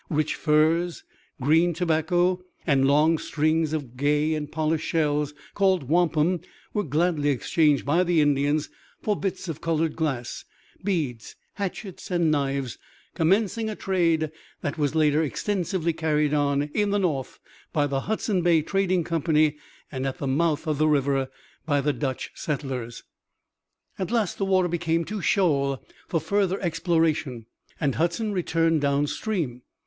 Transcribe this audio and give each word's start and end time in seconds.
Rich 0.09 0.33
furs, 0.33 1.03
green 1.39 1.75
tobacco 1.75 2.41
and 2.65 2.87
long 2.87 3.19
strings 3.19 3.71
of 3.71 3.95
gay 3.95 4.33
and 4.33 4.51
polished 4.51 4.87
shells 4.87 5.35
called 5.53 5.89
wampum 5.89 6.39
were 6.73 6.81
gladly 6.81 7.29
exchanged 7.29 7.85
by 7.85 8.03
the 8.03 8.19
Indians 8.19 8.71
for 9.03 9.15
bits 9.15 9.47
of 9.47 9.61
colored 9.61 9.95
glass, 9.95 10.43
beads, 10.83 11.35
hatchets 11.53 12.09
and 12.09 12.31
knives, 12.31 12.79
commencing 13.13 13.69
a 13.69 13.75
trade 13.75 14.31
that 14.61 14.75
was 14.75 14.95
later 14.95 15.21
extensively 15.21 15.93
carried 15.93 16.33
on 16.33 16.63
in 16.73 16.89
the 16.89 16.97
north 16.97 17.39
by 17.71 17.85
the 17.85 17.99
Hudson 17.99 18.41
Bay 18.41 18.63
Trading 18.63 19.03
Company, 19.03 19.55
and 19.91 20.07
at 20.07 20.17
the 20.17 20.25
mouth 20.25 20.65
of 20.65 20.79
the 20.79 20.87
river 20.87 21.29
by 21.67 21.79
the 21.79 21.93
Dutch 21.93 22.31
settlers. 22.33 23.03
At 23.99 24.09
last 24.09 24.39
the 24.39 24.45
water 24.45 24.67
became 24.67 25.05
too 25.05 25.21
shoal 25.21 25.79
for 26.07 26.19
further 26.19 26.59
exploration 26.59 27.45
and 27.79 27.93
Hudson 27.93 28.31
returned 28.33 28.81
downstream. 28.81 29.61